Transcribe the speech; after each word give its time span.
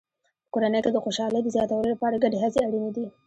په 0.45 0.49
کورنۍ 0.53 0.79
کې 0.83 0.91
د 0.93 0.97
خوشحالۍ 1.05 1.39
د 1.43 1.47
زیاتولو 1.55 1.91
لپاره 1.93 2.21
ګډې 2.23 2.37
هڅې 2.43 2.59
اړینې 2.67 2.91
دي. 2.95 3.05